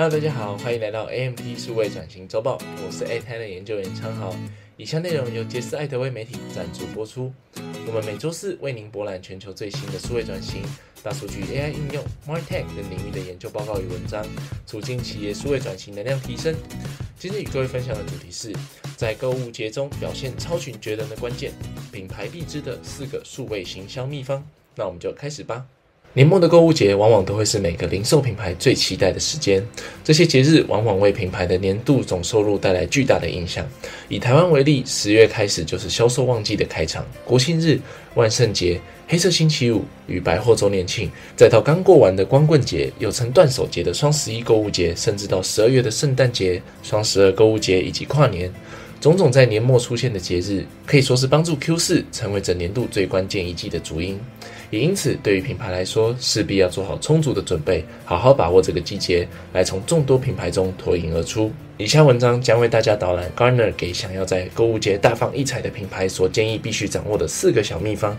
[0.00, 2.56] Hello，大家好，欢迎来到 AMT 数位转型周报，
[2.86, 4.32] 我是 A 泰的研究员昌豪。
[4.76, 7.32] 以下内容由杰斯艾德威媒体赞助播出。
[7.84, 10.62] 我们每周四为您博览全球最新的数位转型、
[11.02, 14.24] 大数据、AI 应用、MarTech 等领域的研究报告与文章，
[14.66, 16.54] 促进企业数位转型能量提升。
[17.18, 18.54] 今日与各位分享的主题是
[18.96, 21.52] 在购物节中表现超群绝伦的关键，
[21.90, 24.46] 品牌必知的四个数位行销秘方。
[24.76, 25.66] 那我们就开始吧。
[26.14, 29.64] 年末的购物节往往都会是每个零售品牌最期待的时间。
[30.02, 33.64] 这些节日往往为品牌的年度总收入带来巨大的影响。
[34.08, 37.78] 以台湾为例，十月开始就是销售旺季的开场，国庆日、
[38.14, 48.52] 万圣节、黑色星期五与百货周年庆，再到刚过完的光棍节，又称断手节的双十一购物节，甚至到十二月的圣诞节、双十二购物节以及跨年，
[49.00, 54.18] 种种在年末出现的节日，可以说是帮助 Q 四成为整年度最关键一季的主因。
[54.70, 61.50] 也因此，对于品牌来说，势必要做好充足的准备，好好把握这个季节，来从众多品牌中脱颖而出。
[61.78, 68.16] 以下文章将为大家导览 Garner 给想要在购物节大放异彩的品牌所建议必须掌握的四个小秘方，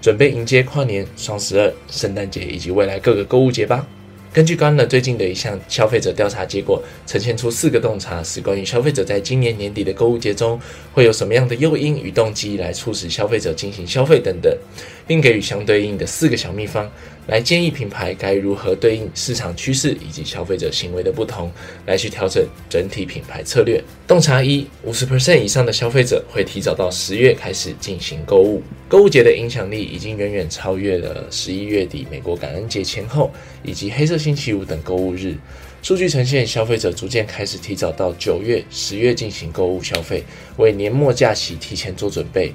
[0.00, 3.86] 准备迎接跨年、双十二、圣诞节以及未来各个购物节吧。
[4.32, 10.56] 根据高乐最近的一项消费者调查结果，呈现出四个洞察，是关于消费者在今年年底的购物节中
[10.92, 14.56] 会有什么样的诱因与动机来促使消费者进行消费等等，
[15.04, 16.88] 并给予相对应的四个小秘方。
[17.26, 21.50] 来建议品牌该如何对应市场趋势以及消费者行为的不同，
[21.86, 23.82] 来去调整整体品牌策略。
[24.06, 28.62] 洞察一：五十 percent 以上的消费者会提早到十月开始进行购物。
[28.88, 33.30] 购物节的影响力已经远远超越了十一月底美国感恩节前后
[33.62, 35.36] 以及黑色星期五等购物日。
[35.82, 40.22] 数据呈现，消费者逐渐开始提早到九月、十月进行购物消费，
[40.58, 42.52] 为年末假期提前做准备。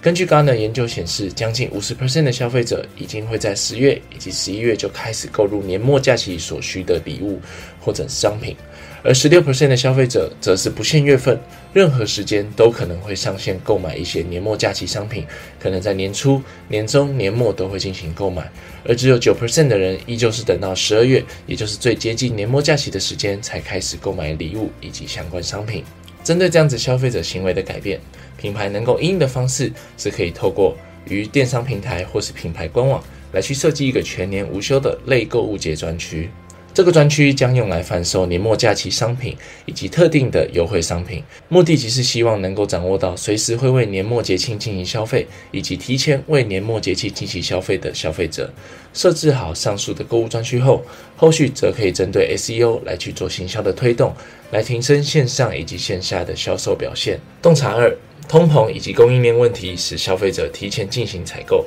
[0.00, 7.40] 根据 g a r n e r 研究显示，将近五十 percent 的消费者已经会在十月以及十一月就开始购入年末假期所需的礼物
[7.80, 8.56] 或者商品，
[9.02, 11.36] 而十六 percent 的消费者则是不限月份，
[11.72, 15.26] 任何时间都可能会上线购买一些年末假期商品，
[15.58, 18.48] 可能在年初、年中、年末都会进行购买，
[18.86, 25.82] 而只有九 percent 的人依旧是等到十二月，也就是最接近年末假期的时间才开始购买礼物以及相关商品。
[26.28, 27.98] 针对这样子消费者行为的改变。
[28.36, 30.76] 品牌能够应用的方式是可以透过
[31.08, 33.02] 于电商平台或是品牌官网
[33.32, 36.28] 来去设计一个全年无休的类购物节专区。
[36.74, 39.36] 这个专区将用来贩售年末假期商品
[39.66, 48.48] 以及特定的优惠商品，目的即是希望能够掌握到随时会为年末节庆进行消费以及提前为年末节庆进行消费的消费者。
[48.94, 50.84] 设置好上述的购物专区后，
[51.16, 54.14] 后续则可以针对 SEO 来去做行销的推动，
[54.52, 57.18] 来提升线上以及线下的销售表现。
[57.42, 57.96] 洞察二。
[58.28, 61.64] 通膨以及供应链问题使消费者提前进行采购。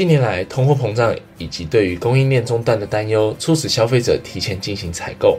[0.00, 5.38] 近年来，通货膨胀以及对于供应链中断的担忧，促使消费者提前进行采购。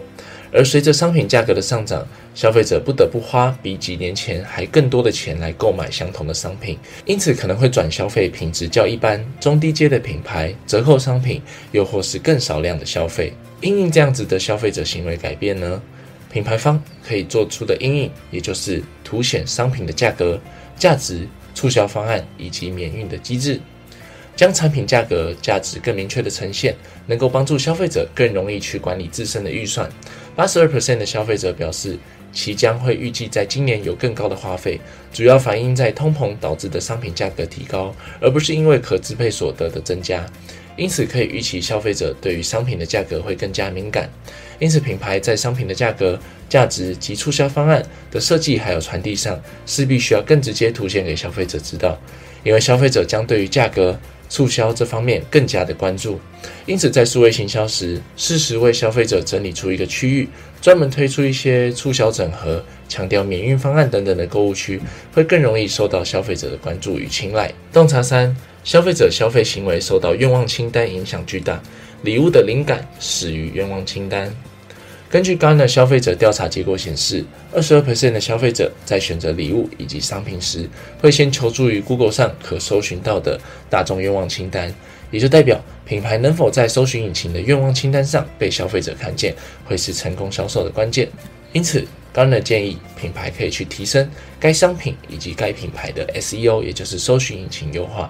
[0.53, 6.77] 而随着商品价格的上涨，消费者不得不花比几年前还更多的钱来购买相同的商品，
[7.07, 11.41] 因此可能会转消费品质较一般、中低阶的品牌折扣商品，
[11.71, 13.33] 又或是更少量的消费。
[13.61, 15.81] 因应这样子的消费者行为改变呢？
[16.31, 20.39] 品牌方可以做出的阴影，也就是凸显商品的价格、
[20.77, 23.59] 价值、促销方案以及免运的机制，
[24.35, 26.75] 将产品价格、价值更明确的呈现，
[27.05, 29.89] 能够帮助消费者更容易去管理自身的预算。
[30.35, 31.97] 八十二 percent 的消费者表示，
[32.33, 34.79] 其将会预计在今年有更高的花费，
[35.13, 40.25] 主要反映在通膨导致的商品价格提高，而不是因为可支配所得的增加。
[40.77, 44.09] 因此，可以预期消费者对于商品的价格会更加敏感。
[44.57, 46.17] 因此，品牌在商品的价格、
[46.47, 51.99] 价值及促销方案的设计还有传递上，势必需要更直接凸显给消费者知道。
[52.43, 53.99] 因为消费者将对于价格、
[54.31, 56.17] 促销这方面更加的关注。
[56.65, 60.29] 因此，在数位行销时，适时为消费者整理出一个区域，
[60.61, 64.79] 专门推出一些促销整合、强调免运方案等等的购物区，
[65.13, 67.53] 会更容易受到消费者的关注与青睐。
[67.73, 68.33] 洞察三。
[68.63, 71.59] 消费者消费行为受到愿望清单影响巨大，
[72.03, 74.31] 礼物的灵感始于愿望清单。
[75.11, 80.69] 根据 Gartner 消费者调查结果显示，二十二 percent 的消费者在选择礼物以及商品时，
[81.01, 83.37] 会先求助于 Google 上可搜寻到的
[83.69, 84.73] 大众愿望清单，
[85.11, 89.35] 也就代表品牌能否在搜寻引擎的愿望清单上被消费者看见，
[89.65, 91.09] 会是成功销售的关键。
[91.51, 94.09] 因此，Gartner 建议品牌可以去提升
[94.39, 98.09] 该商品以及该品牌的 SEO，也就是搜寻引擎优化。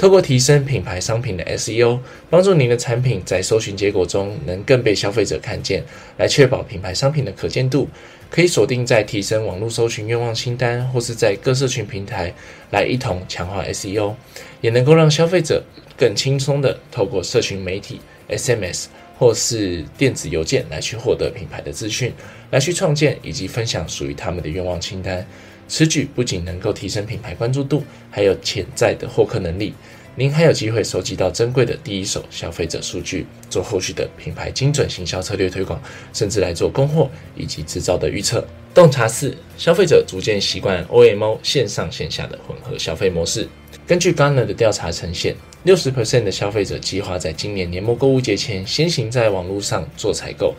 [0.00, 1.98] 透过提升品牌商品的 SEO，
[2.30, 5.84] 帮助您的产品在搜寻结果中能更被消费者看见，
[6.16, 7.86] 来确保品牌商品的可见度。
[8.30, 12.32] 可以锁定在提升网络搜寻愿望清单，或是在各社群平台
[12.70, 14.14] 来一同强化 SEO，
[14.62, 15.62] 也能够让消费者
[15.98, 18.00] 更轻松的透过社群媒体、
[18.30, 18.86] SMS
[19.18, 22.10] 或是电子邮件来去获得品牌的资讯，
[22.50, 25.26] 来去创建以及分享属于他们的愿望清单。
[25.70, 29.72] 此举不仅能够提升品牌关注度，还有潜在的获客能力。
[30.16, 35.80] 您还有机会收集到珍贵的第一手消费者数据，做后续的品牌精准行销策略推广，
[36.12, 38.44] 甚至来做供货以及制造的预测。
[38.74, 43.48] 洞察四：消费者逐渐习惯 OMO 线上线下的混合消费模式。
[43.86, 50.52] 根据 Gartner 的调查呈现，六十 percent 的消费者计划在今年年末购物节前先行在网络上做采购，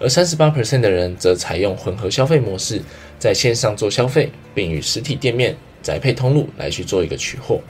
[0.00, 2.80] 而三十八 percent 的人则采用混合消费模式，
[3.18, 7.60] 在线上做消费，并与实体店面宅配通路来去做一个取货。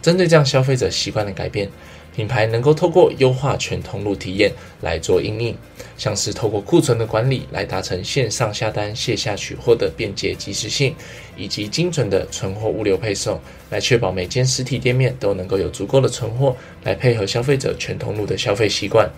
[0.00, 1.70] 针对这样消费者习惯的改变，
[2.14, 5.56] 品牌能够透过优化全通路体验来做应应，
[5.96, 10.92] 像是透过库存的管理来达成线上下单、线下取货的便捷及时性，
[11.36, 13.40] 以及精准的存货物流配送，
[13.70, 19.08] 来确保每间实体店面都能够有足够的存货来配合消费者全通路的消费习惯。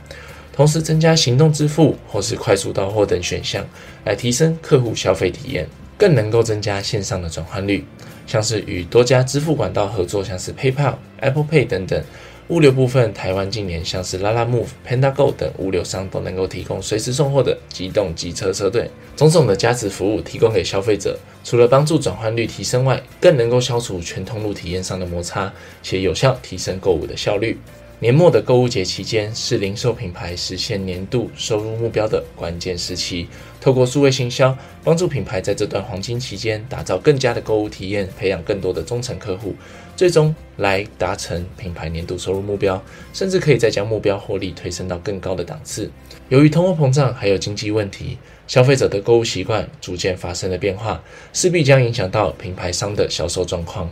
[0.53, 3.67] 同时，增加行动支付或是快速到货等选项，
[4.05, 5.67] 来提升客户消费体验，
[5.99, 7.85] 更能够增加线上的转换率。
[8.27, 12.03] 像是与多家支付管道合作，像是 PayPal、Apple Pay 等等。
[12.49, 25.51] 物流部分，台湾近年像是 Lalamove、PandaGo 等物流商都能够提供随时送货的机动机车车队，种种的加值服务提供给消费者，除了帮助转换率提升外，更能够消除全通路体验上的摩擦，
[25.83, 27.59] 且有效提升购物的效率。
[28.05, 33.27] 年末的购物节期间是零售品牌实现年度收入目标的关键时期。
[33.63, 34.55] 透过数位行销，
[34.85, 39.55] 帮助品牌在这段黄金期间打造更加的购物体验，培养更多的忠诚客户，
[39.97, 42.79] 最终来达成品牌年度收入目标，
[43.15, 45.91] 甚至可以再将目标获利推升到更高的档次。
[46.29, 51.03] 由于通货膨胀还有经济问题，消费者的购物习惯逐渐发生了变化，
[51.33, 53.91] 势必将影响到品牌商的销售状况。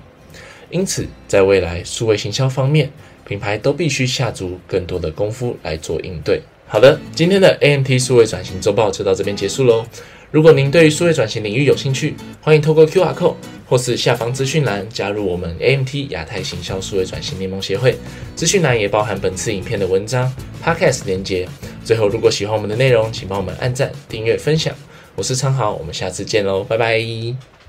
[0.72, 2.90] 因此，在未来数位行销方面，
[3.24, 6.40] 品牌都必须下足更多的功夫来做应对。
[6.66, 9.86] 好的，今天的 AMT 数位转型周报就到这边结束喽。
[10.30, 13.34] 如果您对数位转型领域有兴趣，欢迎透过 QR Code
[13.68, 17.94] 或是下方资讯栏加入我们 AMT 亚太行销数位转型联盟协会。
[18.34, 20.34] 资讯栏也包含本次影片的文章、
[20.64, 21.46] Podcast 连接。
[21.84, 24.74] 最后，如果喜欢我们的内容，请帮我们按赞、订阅、分享。
[25.14, 27.61] 我是昌豪，我们下次见喽，拜拜。